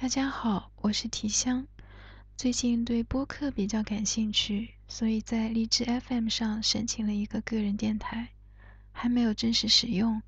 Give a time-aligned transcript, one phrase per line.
[0.00, 1.66] 大家好，我是提香。
[2.34, 8.30] 最近对播客比较感兴趣，所以在荔枝 FM 上申请了一个个人电台，
[8.92, 10.22] 还没有正式使用。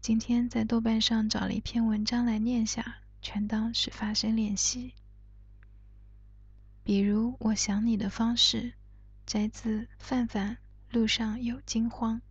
[0.00, 4.94] 今天在豆瓣上找了一篇文章来念下，全当是发声练习。
[6.82, 8.72] 比如我想你的方式，
[9.26, 10.56] 摘自范范。
[10.90, 12.22] 路上有惊慌。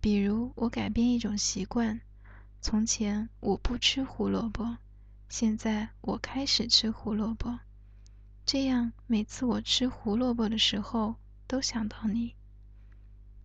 [0.00, 2.00] 比如我改变一种习惯，
[2.62, 4.78] 从前我不吃胡萝卜。
[5.28, 7.58] 现在我开始吃胡萝卜，
[8.46, 11.16] 这样每次我吃胡萝卜的时候
[11.46, 12.34] 都想到你。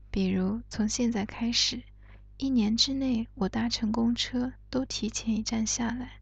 [0.10, 1.84] 比如从现在开始，
[2.38, 6.22] 一年之内我搭乘公车都提前一站下来，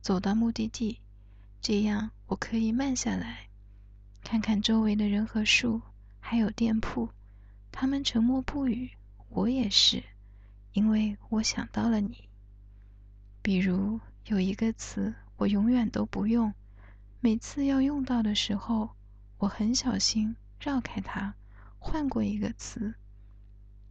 [0.00, 1.00] 走到目的地，
[1.60, 3.48] 这样我可以慢下来，
[4.22, 5.82] 看看周围的人和树，
[6.20, 7.08] 还有店铺，
[7.72, 8.92] 他们沉默不语，
[9.28, 10.04] 我也是，
[10.72, 12.28] 因为我想到了你。
[13.42, 13.98] 比如。
[14.30, 16.54] 有一个词，我永远都不用。
[17.18, 18.90] 每次要用到的时候，
[19.38, 21.34] 我很小心绕开它，
[21.80, 22.94] 换过一个词。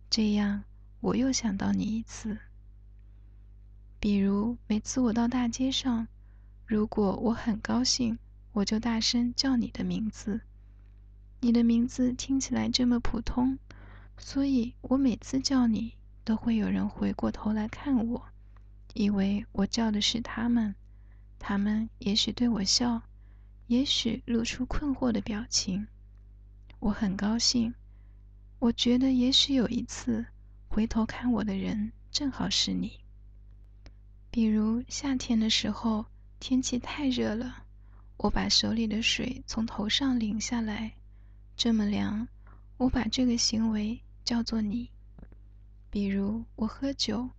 [0.09, 0.63] 这样，
[1.01, 2.37] 我又想到你一次。
[3.99, 6.07] 比如，每次我到大街上，
[6.65, 8.17] 如果我很高兴，
[8.53, 10.39] 我就大声叫你的名字。
[11.41, 13.59] 你的名字听起来这么普通，
[14.17, 18.28] 所以我每次叫你，都会有人回过头来看我。
[18.93, 20.73] 以为我叫的是他们，
[21.37, 23.01] 他们也许对我笑，
[23.67, 25.87] 也许露出困惑的表情。
[26.79, 27.73] 我很高兴，
[28.57, 30.25] 我觉得也许有一次
[30.67, 32.99] 回头看我的人正好是你。
[34.31, 36.05] 比如夏天的时候，
[36.39, 37.63] 天气太热了，
[38.17, 40.93] 我把手里的水从头上淋下来，
[41.55, 42.27] 这么凉，
[42.77, 44.89] 我把这个行为叫做你。
[45.89, 47.29] 比如我喝酒。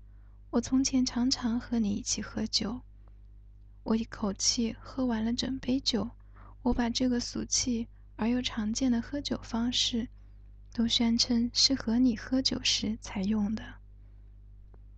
[0.51, 2.81] 我从前常常和你一起喝酒，
[3.85, 6.11] 我一口气喝完了整杯酒。
[6.63, 10.09] 我把这个俗气而又常见的喝酒方式，
[10.73, 13.63] 都宣称是和你喝酒时才用的。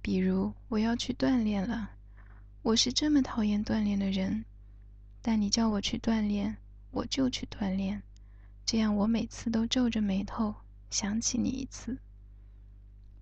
[0.00, 1.90] 比如我要去锻炼了，
[2.62, 4.46] 我是这么讨厌锻炼的人，
[5.20, 6.56] 但你叫我去锻炼，
[6.90, 8.02] 我就去锻炼。
[8.64, 10.54] 这样我每次都皱着眉头
[10.88, 11.98] 想起你一次。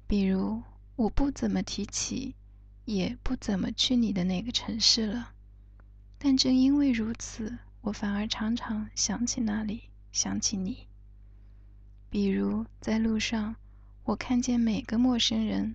[0.07, 0.63] 比如。
[1.01, 2.35] 我不怎么提起，
[2.85, 5.33] 也不怎么去你的那个城市了，
[6.19, 10.87] 但正因为如此，我反而常常想起那里，想起你。
[12.11, 13.57] 比如在路上，
[14.05, 15.75] 我看见每个陌生人，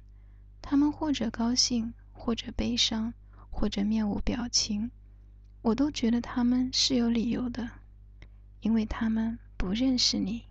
[0.62, 3.12] 他们或者高兴，或者悲伤，
[3.50, 4.92] 或者面无表情，
[5.64, 7.68] 我都觉得他们是有理由的，
[8.62, 10.44] 因为他们不认识你，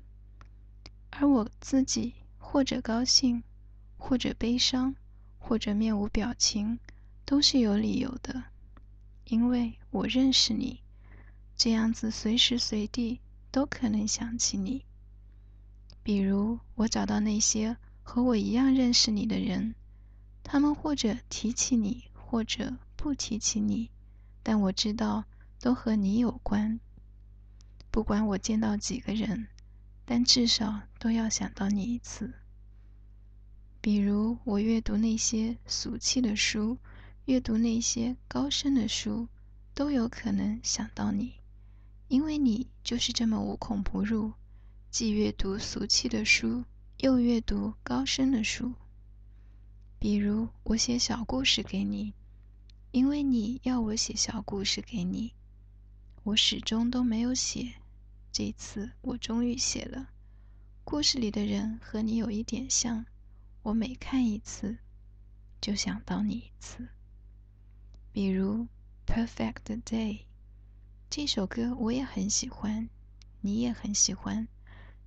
[1.11, 3.45] 而我自己或者高兴。
[4.07, 4.95] 或者悲伤，
[5.39, 6.79] 或者面无表情，
[7.25, 8.45] 都是有理由的，
[9.25, 10.83] 因为我认识你，
[11.57, 13.19] 这样子随时随地
[13.51, 14.85] 都可能想起你。
[16.03, 19.75] 比如我找到那些和我一样认识你的人，
[20.43, 23.91] 他们或者提起你，或者不提起你，
[24.43, 25.25] 但我知道
[25.59, 26.79] 都和你有关。
[27.91, 29.49] 不管我见到几个人，
[30.05, 32.35] 但至少都要想到你一次。
[33.85, 36.79] 比如，我阅读那些俗气的书，
[37.27, 39.29] 阅读那些高深的书，
[39.75, 41.35] 都有可能想到你，
[42.09, 44.33] 因为你就是这么无孔不入，
[44.91, 46.65] 既阅读俗气的书，
[47.01, 48.73] 又阅读高深的书。
[49.99, 52.15] 比如，我写小故事给你，
[52.91, 55.35] 因为你要我写小故事给你，
[56.23, 57.75] 我始终都没有写，
[58.33, 60.09] 这次我终于写了。
[60.85, 63.05] 故事里的人和你有一点像。
[63.65, 64.77] 我每看一次，
[65.59, 66.87] 就想到你一次。
[68.13, 68.67] 比如
[69.07, 69.85] 《Perfect Day》
[71.09, 72.91] 这首歌，我也很喜欢，
[73.41, 74.47] 你也很喜欢。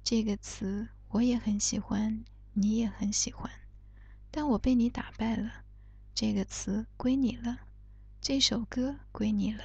[0.04, 3.52] 这个词我也很喜欢，你也很喜欢。
[4.32, 5.64] 但我被你打败了，
[6.16, 7.60] 这个词归你了，
[8.20, 9.64] 这首歌归你了。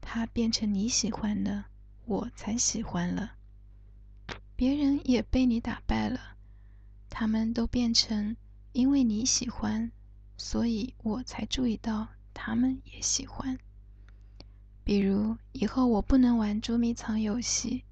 [0.00, 1.64] 它变成你喜欢的，
[2.04, 3.32] 我才喜欢了。
[4.54, 6.36] 别人也被你打败了。
[7.14, 8.34] 他们都变成
[8.72, 9.92] 因为你喜欢，
[10.38, 13.58] 所以我才注意到他们也喜欢。
[14.82, 17.84] 比如以后我不能玩捉迷藏游戏，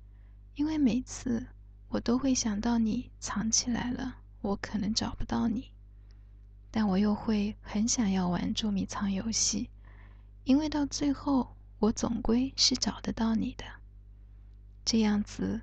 [0.55, 1.47] 因为每次
[1.89, 5.71] 我都会想到你藏起来了，我可能找不到你。
[6.71, 9.69] 但我又会很想要玩捉迷藏游戏，
[10.45, 13.65] 因为到最后我总归是找得到你的。
[14.83, 15.61] 这样子，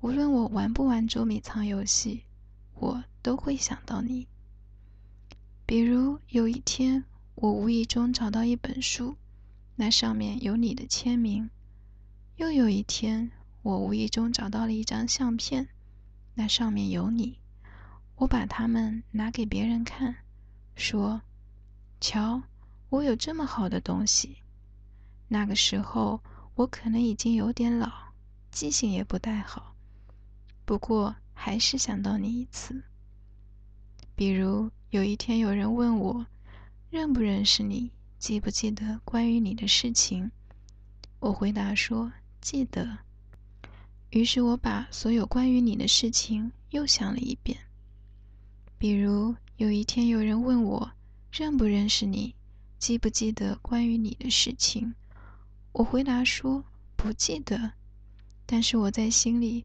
[0.00, 2.24] 无论我玩不玩捉迷藏游戏。
[2.78, 4.26] 我都会想到你。
[5.66, 7.04] 比如有一天，
[7.34, 9.16] 我无意中找到一本书，
[9.76, 11.50] 那上面有你的签名。
[12.36, 13.30] 又有一天，
[13.62, 15.68] 我无意中找到了一张相片，
[16.34, 17.38] 那上面有你。
[18.16, 20.16] 我把它们拿给别人看，
[20.74, 21.20] 说
[22.00, 22.42] ：“瞧，
[22.88, 24.38] 我有这么好的东西。”
[25.28, 26.22] 那个时候，
[26.54, 27.92] 我可能已经有点老，
[28.50, 29.74] 记性也不太好，
[30.64, 31.14] 不过
[31.48, 32.82] 还是想到你一次。
[34.14, 36.26] 比如有一天有人问我，
[36.90, 40.30] 认不认识你，记不记得关于你的事情，
[41.20, 42.12] 我回答说
[42.42, 42.98] 记得。
[44.10, 47.58] 于是我把所有关于你的事情又想了一遍。
[48.76, 50.92] 比如有一天有人问我，
[51.32, 52.34] 认不认识你，
[52.78, 54.94] 记不记得关于你的事情。
[55.72, 56.62] 我回答说
[56.94, 57.72] 不记得，
[58.44, 59.64] 但是我在心里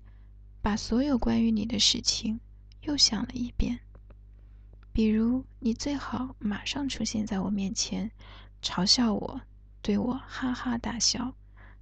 [0.63, 2.39] 把所有关于你的事情
[2.81, 3.80] 又想了一遍。
[4.94, 8.10] 比如，你最好马上出现在我面前，
[8.62, 9.42] 嘲笑我，
[9.81, 11.36] 对我哈哈大笑，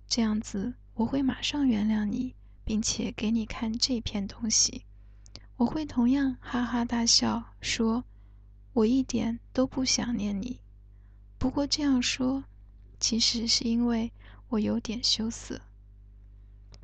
[0.07, 2.33] 这样子我会马上原谅你，
[2.65, 4.83] 并且给你看这篇东西。
[5.57, 8.03] 我会同样哈哈大笑，说
[8.73, 10.59] 我一点都不想念你。
[11.37, 12.43] 不过这样说，
[12.99, 14.11] 其实是因为。
[14.51, 15.61] 我有点羞涩。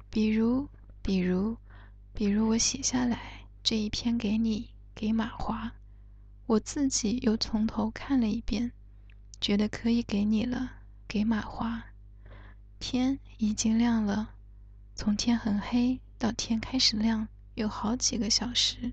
[0.10, 0.70] 比如，
[1.02, 1.58] 比如，
[2.18, 5.72] 比如，我写下来这一篇给你，给马华，
[6.48, 8.72] 我自己又从头看了一遍，
[9.40, 10.78] 觉得可以给你了，
[11.08, 11.84] 给马华。
[12.80, 14.32] 天已经亮了，
[14.96, 18.92] 从天很黑到天开始亮，有好几个小时，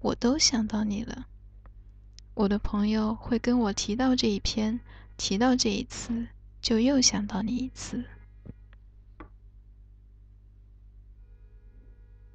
[0.00, 1.26] 我都想到你了。
[2.32, 4.80] 我的朋友会跟我提到这一篇，
[5.18, 6.28] 提到这一次。
[6.62, 8.02] 就又想到你一次。